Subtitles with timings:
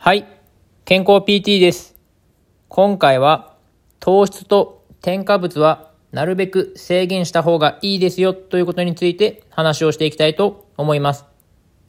[0.00, 0.26] はい、
[0.84, 1.96] 健康 PT です。
[2.68, 3.56] 今回は
[3.98, 11.24] 糖質と添加物はなるべく制限した方がいいですよということについて話をしていきたいと思います。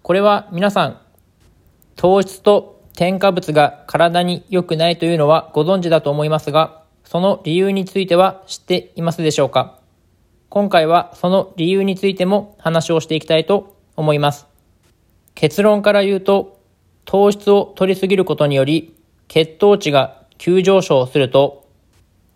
[0.02, 1.00] これは皆さん、
[1.96, 9.80] 糖質と添加物が体に良くないというのはご存知だと思いますが、その理由については知っていますでしょうか？
[10.50, 14.48] 今回はその理由についても話をしていきたいと思います。
[15.36, 16.59] 結論から言うと、
[17.10, 18.94] 糖質を取りすぎることにより、
[19.28, 21.68] 血糖値が急上昇すると、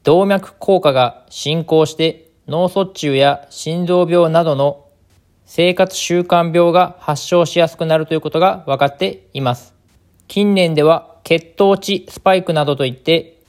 [0.02, 4.88] 動脈硬化が進行して脳卒中や心臓病などの
[5.46, 9.76] 生活習慣病が発症しやすくなるということが分かっています。
[10.28, 13.44] 近年では血糖値スパイクなどといって、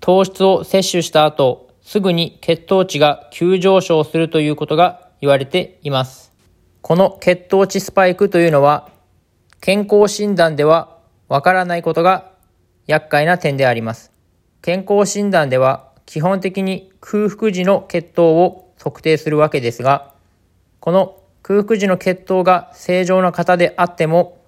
[0.00, 6.34] 糖質を摂取した後、すぐに血糖値が急上昇するということが言われています。
[6.82, 8.94] この血糖値スパイクというのは、
[9.66, 12.30] 健康診断ではわからないことが
[12.86, 14.12] 厄介な点であります。
[14.62, 20.14] 健康診断では基本的に空腹時の血糖を測定するわけですが、
[20.78, 24.40] この空腹時の血糖が正常な方であっても、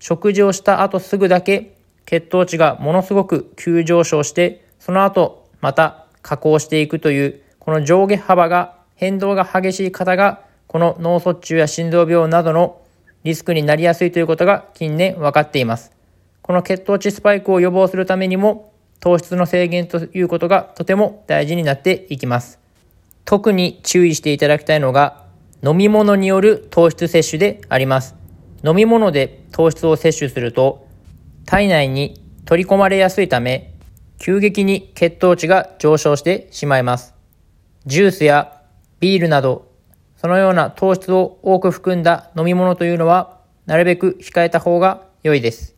[0.00, 12.82] 食事をした後すぐだけ血糖値がものすごく急上昇して、その後また下降していくという、この上下幅が変動が激しい方が、この脳卒中や心臓病などの
[13.28, 15.92] リスクになりやすいということが近年分かっています。
[16.40, 22.58] この血糖値スパイクを予防するためにも、糖質の制限ということがとても大事になっていきます。
[23.26, 25.26] 特に注意していただきたいのが、
[25.62, 28.14] 飲み物による糖質摂取であります。
[28.64, 30.86] 飲み物で糖質を摂取すると、
[31.44, 33.74] 体内に取り込まれやすいため、
[34.18, 37.12] 急激に血糖値が上昇してしまいます。
[37.84, 38.62] ジュースや
[39.00, 39.67] ビールなど、
[40.18, 45.76] そのような糖質を多く含んだ飲み物というのは、なるべく控えた方が良いです。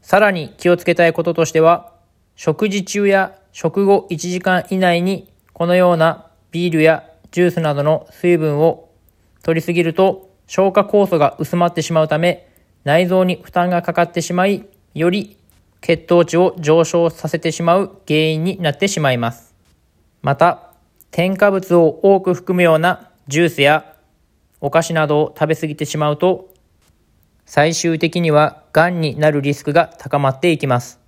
[0.00, 1.92] さらに気をつけたいこととしては、
[2.36, 8.88] 食事中や食後1時間以内に、このようなビールやジュースなどの水分を
[9.42, 12.48] 取りすぎると、消化酵素が薄まってしまうため、
[12.84, 15.36] 内臓に負担がかかってしまい、より
[15.82, 19.54] 血糖値を上昇させてしまう原因になってしまいます。
[20.22, 20.70] また、
[21.10, 23.96] 添加物を多く含むようなジュースや
[24.60, 26.54] お菓子などを食べ過ぎてしまうと、
[27.44, 31.00] 最終的には癌になるリスクが高まっていきます。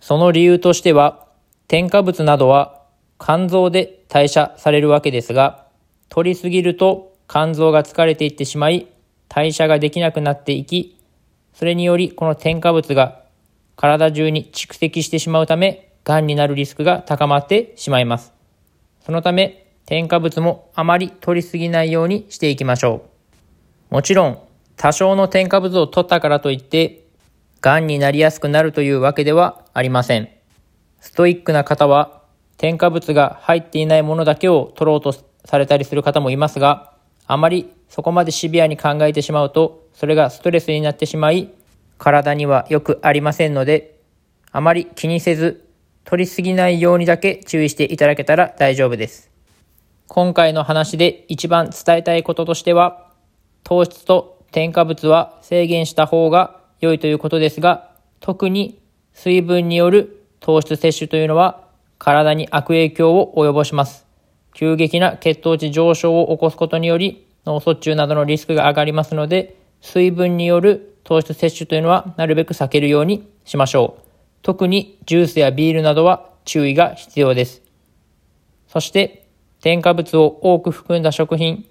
[0.00, 1.26] その理由としては、
[1.68, 2.82] 添加物などは
[3.18, 5.66] 肝臓で代謝されるわけですが、
[6.08, 8.86] 取りすぎると肝臓が疲れていってしまい、
[9.28, 10.98] 代謝ができなくなっていき、
[11.52, 13.22] それによりこの添加物が
[13.76, 18.32] 体中に蓄積してしまうため、癌になるリスクが高まってしまいます。
[19.04, 23.06] そのため、添加物もあまり取りすぎないようにしていきましょ
[23.90, 23.94] う。
[23.94, 24.38] もちろん、
[24.76, 27.04] 多少の添加物を取ったからといって、
[27.60, 30.28] 癌になりやすくなるというわけではありません。
[31.00, 32.22] ストイックな方は、
[32.58, 35.14] 添加物が入っていないものだけを取ろうと
[35.44, 36.92] されたりする方もいますが、
[37.26, 41.50] あまりそこまでシビアに考えてしまうと、それがストレスになってしまい、
[41.96, 44.00] 体には良くありませんので、
[44.50, 45.64] あまり気にせず、
[46.04, 49.35] 取りすぎないようにだけ注意していただけたら大丈夫です。
[50.08, 53.10] 今回の話で一番伝えたいこととしては、
[53.64, 57.90] 糖質と添加物は制限した方が良いということですが、
[58.20, 58.80] 特に
[59.12, 61.66] 水分による糖質摂取というのは
[61.98, 64.06] 体に悪影響を及ぼします。
[64.54, 74.02] 急激な血糖値上昇を起こすことにより脳卒中などのリスクが上がりますので、水分による糖質摂取というのはなるべく避けるようにしましょう。
[74.42, 77.62] 特にジュースやビールなどは注意が必要です。
[78.68, 79.25] そして
[79.60, 81.66] 添加物を多く含んだ食品、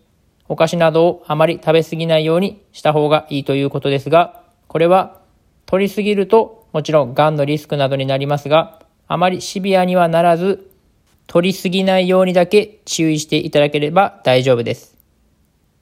[0.47, 5.22] お菓子などをあまり食べ過ぎないようにした方がいいということですが、これは
[5.66, 10.69] 取りすぎるともちろん癌のリスクなどになりますが、あまりシビアにはならず、
[11.28, 14.97] 取りすぎないようにだけ注意していただければ大丈夫です。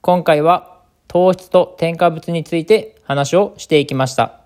[0.00, 4.40] 今回は糖質と添加物について話をしていきました。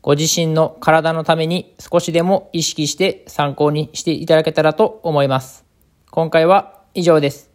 [0.00, 5.64] ご自身の体のために少しでも意識して参考にしていただけたらと思います。
[6.10, 7.50] 今回は以上です。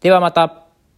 [0.00, 0.67] ではまた。